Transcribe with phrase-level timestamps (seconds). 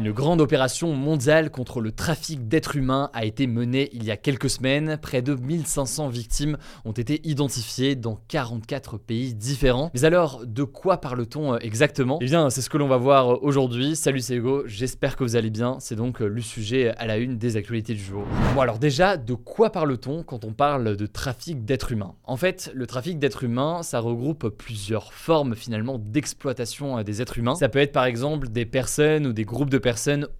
[0.00, 4.16] Une grande opération mondiale contre le trafic d'êtres humains a été menée il y a
[4.16, 4.96] quelques semaines.
[4.96, 9.90] Près de 1500 victimes ont été identifiées dans 44 pays différents.
[9.92, 12.18] Mais alors, de quoi parle-t-on euh, exactement?
[12.22, 13.94] Eh bien, c'est ce que l'on va voir euh, aujourd'hui.
[13.94, 15.76] Salut, c'est Hugo, j'espère que vous allez bien.
[15.80, 18.24] C'est donc euh, le sujet à la une des actualités du jour.
[18.54, 22.14] Bon, alors déjà, de quoi parle-t-on quand on parle de trafic d'êtres humains?
[22.24, 27.54] En fait, le trafic d'êtres humains, ça regroupe plusieurs formes finalement d'exploitation des êtres humains.
[27.56, 29.89] Ça peut être par exemple des personnes ou des groupes de personnes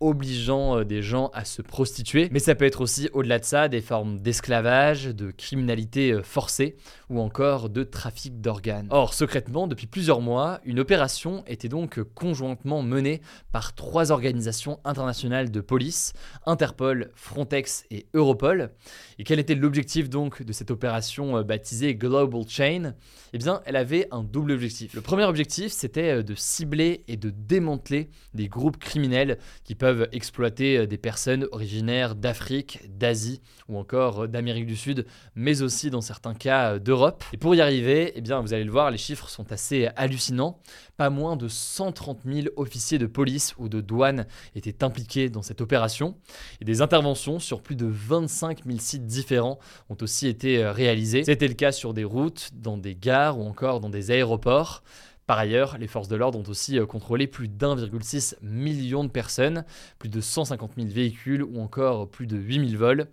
[0.00, 3.68] obligeant euh, des gens à se prostituer, mais ça peut être aussi au-delà de ça
[3.68, 6.76] des formes d'esclavage, de criminalité euh, forcée
[7.08, 8.86] ou encore de trafic d'organes.
[8.90, 13.20] Or, secrètement, depuis plusieurs mois, une opération était donc conjointement menée
[13.52, 16.12] par trois organisations internationales de police,
[16.46, 18.70] Interpol, Frontex et Europol.
[19.18, 22.94] Et quel était l'objectif donc de cette opération euh, baptisée Global Chain?
[23.32, 24.94] Eh bien, elle avait un double objectif.
[24.94, 30.78] Le premier objectif, c'était de cibler et de démanteler des groupes criminels qui peuvent exploiter
[30.78, 36.00] euh, des personnes originaires d'Afrique, d'Asie ou encore euh, d'Amérique du Sud, mais aussi dans
[36.00, 37.24] certains cas euh, d'Europe.
[37.32, 40.58] Et pour y arriver, eh bien, vous allez le voir, les chiffres sont assez hallucinants.
[40.96, 45.60] Pas moins de 130 000 officiers de police ou de douane étaient impliqués dans cette
[45.60, 46.16] opération.
[46.60, 51.24] Et des interventions sur plus de 25 000 sites différents ont aussi été réalisées.
[51.24, 54.82] C'était le cas sur des routes, dans des gares ou encore dans des aéroports.
[55.30, 59.64] Par ailleurs, les forces de l'ordre ont aussi euh, contrôlé plus d'1,6 million de personnes,
[60.00, 63.06] plus de 150 000 véhicules ou encore plus de 8000 vols.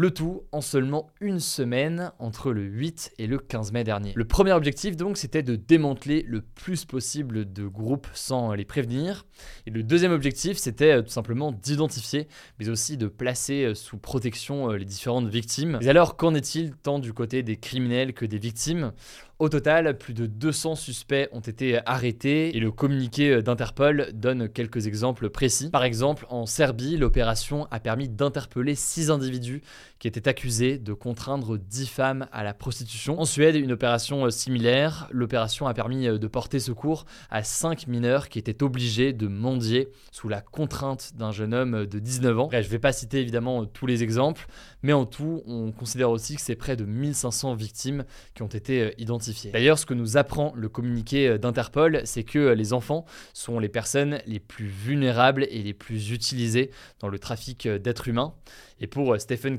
[0.00, 4.14] Le tout en seulement une semaine entre le 8 et le 15 mai dernier.
[4.16, 9.26] Le premier objectif donc c'était de démanteler le plus possible de groupes sans les prévenir.
[9.66, 12.28] Et le deuxième objectif c'était euh, tout simplement d'identifier
[12.58, 15.76] mais aussi de placer euh, sous protection les différentes victimes.
[15.82, 18.92] Mais alors qu'en est-il tant du côté des criminels que des victimes?
[19.38, 24.86] Au total, plus de 200 suspects ont été arrêtés et le communiqué d'Interpol donne quelques
[24.86, 25.70] exemples précis.
[25.70, 29.62] Par exemple, en Serbie, l'opération a permis d'interpeller 6 individus
[29.98, 33.20] qui étaient accusés de contraindre 10 femmes à la prostitution.
[33.20, 38.38] En Suède, une opération similaire, l'opération a permis de porter secours à 5 mineurs qui
[38.38, 42.48] étaient obligés de mendier sous la contrainte d'un jeune homme de 19 ans.
[42.52, 44.46] Je ne vais pas citer évidemment tous les exemples,
[44.82, 48.94] mais en tout, on considère aussi que c'est près de 1500 victimes qui ont été
[48.98, 49.50] identifiées.
[49.50, 53.58] D'ailleurs, ce que nous apprend le communiqué euh, d'Interpol, c'est que euh, les enfants sont
[53.58, 56.70] les personnes les plus vulnérables et les plus utilisées
[57.00, 58.34] dans le trafic euh, d'êtres humains.
[58.80, 59.58] Et pour Stephen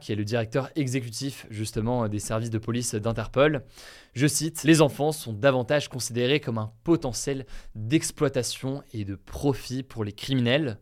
[0.00, 3.62] Qui est le directeur exécutif justement des services de police d'Interpol,
[4.14, 7.46] je cite, Les enfants sont davantage considérés comme un potentiel
[7.76, 10.78] d'exploitation et de profit pour les criminels.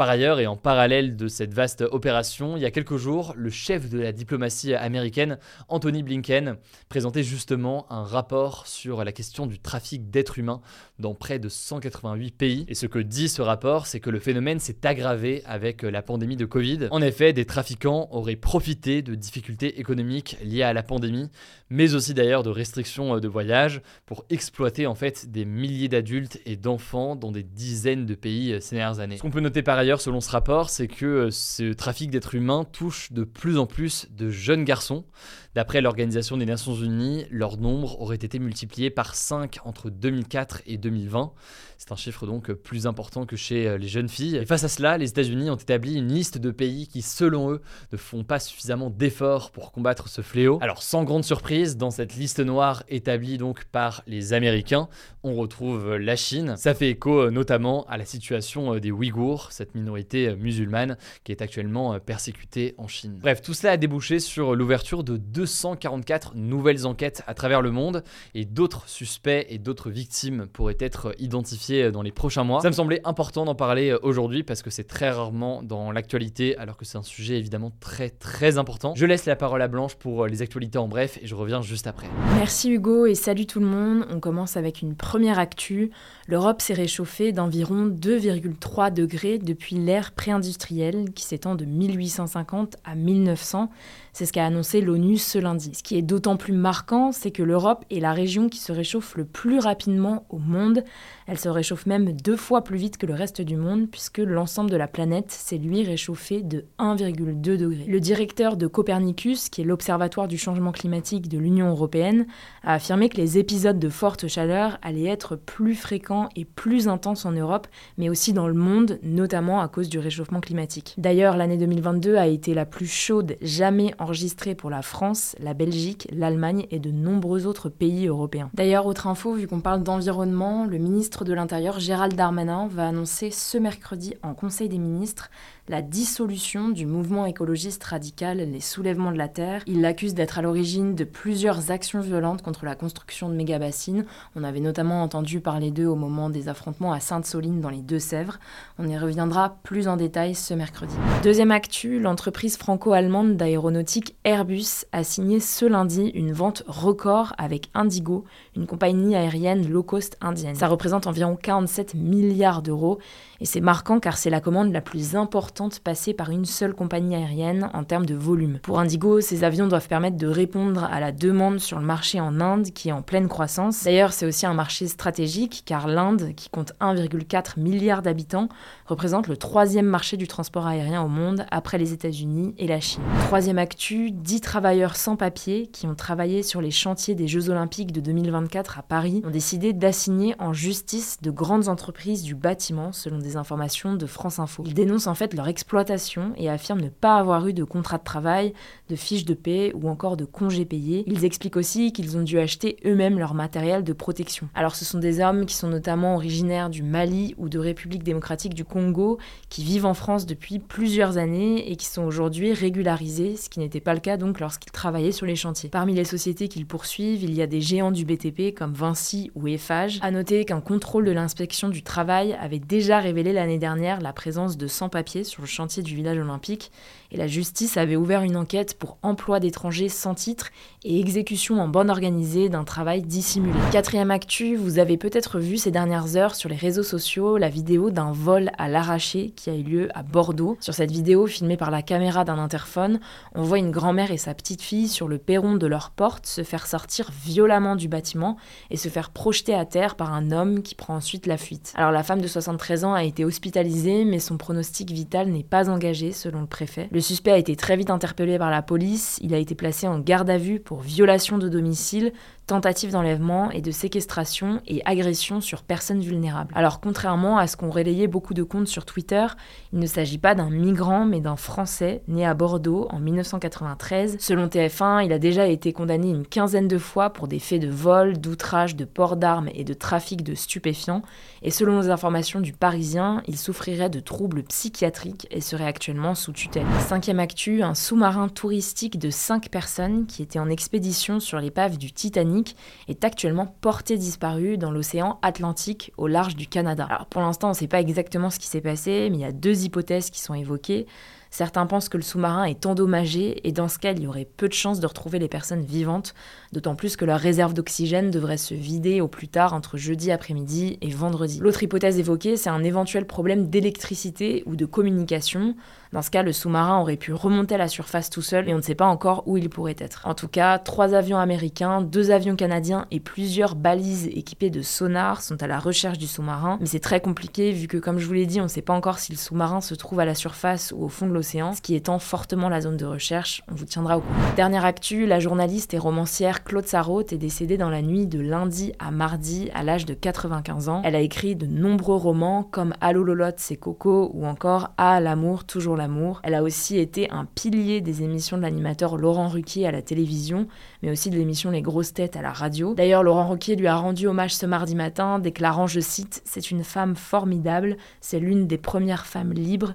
[0.00, 3.50] Par ailleurs, et en parallèle de cette vaste opération, il y a quelques jours, le
[3.50, 5.36] chef de la diplomatie américaine,
[5.68, 6.56] Anthony Blinken,
[6.88, 10.62] présentait justement un rapport sur la question du trafic d'êtres humains
[10.98, 12.64] dans près de 188 pays.
[12.68, 16.38] Et ce que dit ce rapport, c'est que le phénomène s'est aggravé avec la pandémie
[16.38, 16.88] de Covid.
[16.92, 21.28] En effet, des trafiquants auraient profité de difficultés économiques liées à la pandémie,
[21.68, 26.56] mais aussi d'ailleurs de restrictions de voyage pour exploiter en fait des milliers d'adultes et
[26.56, 29.18] d'enfants dans des dizaines de pays ces dernières années.
[29.18, 32.34] Ce qu'on peut noter par ailleurs selon ce rapport, c'est que euh, ce trafic d'êtres
[32.34, 35.06] humains touche de plus en plus de jeunes garçons.
[35.52, 40.76] D'après l'Organisation des Nations Unies, leur nombre aurait été multiplié par 5 entre 2004 et
[40.76, 41.32] 2020.
[41.76, 44.36] C'est un chiffre donc plus important que chez euh, les jeunes filles.
[44.36, 47.62] Et face à cela, les États-Unis ont établi une liste de pays qui, selon eux,
[47.90, 50.58] ne font pas suffisamment d'efforts pour combattre ce fléau.
[50.60, 54.88] Alors, sans grande surprise, dans cette liste noire établie donc par les Américains,
[55.24, 56.54] on retrouve la Chine.
[56.58, 61.42] Ça fait écho euh, notamment à la situation des Ouïghours, cette minorité musulmane qui est
[61.42, 63.18] actuellement persécutée en Chine.
[63.20, 68.04] Bref, tout cela a débouché sur l'ouverture de 244 nouvelles enquêtes à travers le monde
[68.34, 72.60] et d'autres suspects et d'autres victimes pourraient être identifiés dans les prochains mois.
[72.60, 76.76] Ça me semblait important d'en parler aujourd'hui parce que c'est très rarement dans l'actualité alors
[76.76, 78.92] que c'est un sujet évidemment très très important.
[78.94, 81.86] Je laisse la parole à Blanche pour les actualités en bref et je reviens juste
[81.86, 82.08] après.
[82.36, 84.06] Merci Hugo et salut tout le monde.
[84.10, 85.90] On commence avec une première actu.
[86.26, 93.70] L'Europe s'est réchauffée d'environ 2,3 degrés depuis l'ère pré-industrielle qui s'étend de 1850 à 1900.
[94.12, 95.70] C'est ce qu'a annoncé l'ONU ce lundi.
[95.74, 99.16] Ce qui est d'autant plus marquant, c'est que l'Europe est la région qui se réchauffe
[99.16, 100.82] le plus rapidement au monde.
[101.28, 104.70] Elle se réchauffe même deux fois plus vite que le reste du monde, puisque l'ensemble
[104.70, 107.84] de la planète s'est lui réchauffé de 1,2 degré.
[107.86, 112.26] Le directeur de Copernicus, qui est l'Observatoire du changement climatique de l'Union européenne,
[112.64, 117.24] a affirmé que les épisodes de forte chaleur allaient être plus fréquents et plus intenses
[117.24, 117.68] en Europe,
[117.98, 120.94] mais aussi dans le monde, notamment à cause du réchauffement climatique.
[120.98, 126.08] D'ailleurs, l'année 2022 a été la plus chaude jamais enregistrée pour la France, la Belgique,
[126.12, 128.50] l'Allemagne et de nombreux autres pays européens.
[128.54, 133.30] D'ailleurs, autre info, vu qu'on parle d'environnement, le ministre de l'Intérieur Gérald Darmanin va annoncer
[133.30, 135.30] ce mercredi en Conseil des ministres
[135.70, 139.62] la dissolution du mouvement écologiste radical Les Soulèvements de la Terre.
[139.68, 144.04] Il l'accuse d'être à l'origine de plusieurs actions violentes contre la construction de méga-bassines.
[144.34, 148.40] On avait notamment entendu parler d'eux au moment des affrontements à Sainte-Soline dans les Deux-Sèvres.
[148.80, 150.96] On y reviendra plus en détail ce mercredi.
[151.22, 158.24] Deuxième actu, l'entreprise franco-allemande d'aéronautique Airbus a signé ce lundi une vente record avec Indigo,
[158.56, 160.56] une compagnie aérienne low cost indienne.
[160.56, 162.98] Ça représente environ 47 milliards d'euros
[163.40, 167.14] et c'est marquant car c'est la commande la plus importante passée par une seule compagnie
[167.14, 168.58] aérienne en termes de volume.
[168.62, 172.40] Pour Indigo, ces avions doivent permettre de répondre à la demande sur le marché en
[172.40, 173.84] Inde qui est en pleine croissance.
[173.84, 178.48] D'ailleurs, c'est aussi un marché stratégique car l'Inde, qui compte 1,4 milliard d'habitants,
[178.86, 183.02] représente le troisième marché du transport aérien au monde après les États-Unis et la Chine.
[183.26, 187.92] Troisième actu, 10 travailleurs sans papier qui ont travaillé sur les chantiers des Jeux Olympiques
[187.92, 193.18] de 2024 à Paris ont décidé d'assigner en justice de grandes entreprises du bâtiment selon
[193.18, 194.62] des informations de France Info.
[194.66, 198.04] Ils dénoncent en fait leur exploitation et affirment ne pas avoir eu de contrat de
[198.04, 198.52] travail,
[198.88, 201.04] de fiches de paie ou encore de congés payés.
[201.06, 204.48] Ils expliquent aussi qu'ils ont dû acheter eux-mêmes leur matériel de protection.
[204.54, 208.54] Alors ce sont des hommes qui sont notamment originaires du Mali ou de République démocratique
[208.54, 213.48] du Congo, qui vivent en France depuis plusieurs années et qui sont aujourd'hui régularisés, ce
[213.48, 215.68] qui n'était pas le cas donc lorsqu'ils travaillaient sur les chantiers.
[215.70, 219.48] Parmi les sociétés qu'ils poursuivent, il y a des géants du BTP comme Vinci ou
[219.48, 219.98] Eiffage.
[220.02, 224.56] À noter qu'un contrôle de l'inspection du travail avait déjà révélé l'année dernière la présence
[224.56, 226.70] de sans-papiers sur le chantier du village olympique
[227.12, 230.50] et la justice avait ouvert une enquête pour emploi d'étrangers sans titre
[230.84, 233.58] et exécution en bande organisée d'un travail dissimulé.
[233.72, 237.90] Quatrième actu, vous avez peut-être vu ces dernières heures sur les réseaux sociaux la vidéo
[237.90, 240.56] d'un vol à l'arraché qui a eu lieu à Bordeaux.
[240.60, 243.00] Sur cette vidéo filmée par la caméra d'un interphone,
[243.34, 246.42] on voit une grand-mère et sa petite fille sur le perron de leur porte se
[246.42, 248.36] faire sortir violemment du bâtiment
[248.70, 251.72] et se faire projeter à terre par un homme qui prend ensuite la fuite.
[251.76, 255.68] Alors la femme de 73 ans a été hospitalisée mais son pronostic vital n'est pas
[255.68, 256.88] engagé selon le préfet.
[257.00, 260.30] Suspect a été très vite interpellé par la police, il a été placé en garde
[260.30, 262.12] à vue pour violation de domicile,
[262.50, 266.52] tentative d'enlèvement et de séquestration et agression sur personnes vulnérables.
[266.56, 269.24] Alors contrairement à ce qu'ont relayé beaucoup de comptes sur Twitter,
[269.72, 274.16] il ne s'agit pas d'un migrant mais d'un Français né à Bordeaux en 1993.
[274.18, 277.68] Selon TF1, il a déjà été condamné une quinzaine de fois pour des faits de
[277.68, 281.02] vol, d'outrage, de port d'armes et de trafic de stupéfiants.
[281.42, 286.32] Et selon les informations du Parisien, il souffrirait de troubles psychiatriques et serait actuellement sous
[286.32, 286.66] tutelle.
[286.88, 291.92] Cinquième actu, un sous-marin touristique de 5 personnes qui était en expédition sur l'épave du
[291.92, 292.39] Titanic
[292.88, 296.86] est actuellement porté disparu dans l'océan Atlantique au large du Canada.
[296.88, 299.24] Alors pour l'instant, on ne sait pas exactement ce qui s'est passé, mais il y
[299.24, 300.86] a deux hypothèses qui sont évoquées.
[301.30, 304.48] Certains pensent que le sous-marin est endommagé et dans ce cas, il y aurait peu
[304.48, 306.12] de chances de retrouver les personnes vivantes,
[306.52, 310.78] d'autant plus que leur réserve d'oxygène devrait se vider au plus tard entre jeudi après-midi
[310.80, 311.38] et vendredi.
[311.40, 315.54] L'autre hypothèse évoquée, c'est un éventuel problème d'électricité ou de communication.
[315.92, 318.58] Dans ce cas, le sous-marin aurait pu remonter à la surface tout seul et on
[318.58, 320.02] ne sait pas encore où il pourrait être.
[320.04, 325.20] En tout cas, trois avions américains, deux avions canadiens et plusieurs balises équipées de sonars
[325.20, 328.12] sont à la recherche du sous-marin, mais c'est très compliqué vu que, comme je vous
[328.12, 330.72] l'ai dit, on ne sait pas encore si le sous-marin se trouve à la surface
[330.76, 333.42] ou au fond de l'océan, ce qui étend fortement la zone de recherche.
[333.50, 334.20] On vous tiendra au courant.
[334.36, 338.72] Dernière actu, la journaliste et romancière Claude Sarraute est décédée dans la nuit de lundi
[338.78, 340.82] à mardi à l'âge de 95 ans.
[340.84, 345.42] Elle a écrit de nombreux romans comme Allô Lolotte, c'est Coco ou encore Ah l'amour,
[345.42, 345.79] toujours
[346.22, 350.46] Elle a aussi été un pilier des émissions de l'animateur Laurent Ruquier à la télévision,
[350.82, 352.74] mais aussi de l'émission Les Grosses Têtes à la radio.
[352.74, 356.64] D'ailleurs, Laurent Ruquier lui a rendu hommage ce mardi matin, déclarant, je cite, C'est une
[356.64, 359.74] femme formidable, c'est l'une des premières femmes libres,